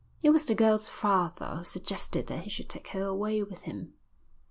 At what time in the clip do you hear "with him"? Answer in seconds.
3.43-3.93